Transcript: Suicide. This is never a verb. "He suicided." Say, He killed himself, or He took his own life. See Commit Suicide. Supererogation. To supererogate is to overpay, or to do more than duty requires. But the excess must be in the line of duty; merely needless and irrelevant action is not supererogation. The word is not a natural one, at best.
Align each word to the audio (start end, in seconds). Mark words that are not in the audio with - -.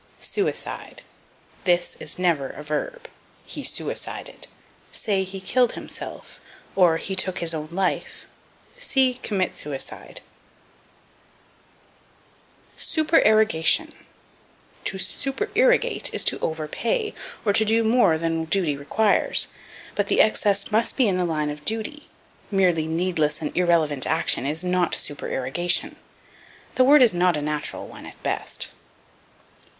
Suicide. 0.19 1.03
This 1.63 1.95
is 1.99 2.17
never 2.17 2.49
a 2.49 2.63
verb. 2.63 3.07
"He 3.45 3.63
suicided." 3.63 4.47
Say, 4.91 5.23
He 5.23 5.39
killed 5.39 5.73
himself, 5.73 6.41
or 6.75 6.97
He 6.97 7.15
took 7.15 7.37
his 7.37 7.53
own 7.53 7.69
life. 7.71 8.25
See 8.79 9.19
Commit 9.21 9.55
Suicide. 9.55 10.21
Supererogation. 12.77 13.93
To 14.85 14.97
supererogate 14.97 16.11
is 16.11 16.25
to 16.25 16.39
overpay, 16.39 17.13
or 17.45 17.53
to 17.53 17.63
do 17.63 17.83
more 17.83 18.17
than 18.17 18.45
duty 18.45 18.75
requires. 18.75 19.49
But 19.93 20.07
the 20.07 20.19
excess 20.19 20.71
must 20.71 20.97
be 20.97 21.07
in 21.07 21.17
the 21.17 21.25
line 21.25 21.51
of 21.51 21.63
duty; 21.63 22.09
merely 22.49 22.87
needless 22.87 23.39
and 23.39 23.55
irrelevant 23.55 24.07
action 24.07 24.47
is 24.47 24.63
not 24.63 24.95
supererogation. 24.95 25.95
The 26.73 26.83
word 26.85 27.03
is 27.03 27.13
not 27.13 27.37
a 27.37 27.41
natural 27.43 27.85
one, 27.85 28.07
at 28.07 28.23
best. 28.23 28.69